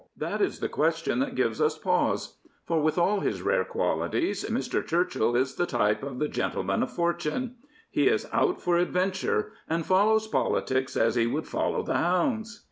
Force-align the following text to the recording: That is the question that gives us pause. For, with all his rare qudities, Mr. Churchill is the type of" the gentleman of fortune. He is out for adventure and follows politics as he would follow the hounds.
That 0.17 0.41
is 0.41 0.59
the 0.61 0.67
question 0.67 1.19
that 1.19 1.35
gives 1.35 1.61
us 1.61 1.77
pause. 1.77 2.39
For, 2.65 2.81
with 2.81 2.97
all 2.97 3.19
his 3.19 3.43
rare 3.43 3.63
qudities, 3.63 4.43
Mr. 4.49 4.83
Churchill 4.83 5.35
is 5.35 5.53
the 5.53 5.67
type 5.67 6.01
of" 6.01 6.17
the 6.19 6.27
gentleman 6.27 6.81
of 6.81 6.91
fortune. 6.91 7.57
He 7.91 8.07
is 8.07 8.25
out 8.33 8.59
for 8.59 8.77
adventure 8.77 9.51
and 9.69 9.85
follows 9.85 10.25
politics 10.25 10.97
as 10.97 11.13
he 11.13 11.27
would 11.27 11.45
follow 11.45 11.83
the 11.83 11.97
hounds. 11.97 12.59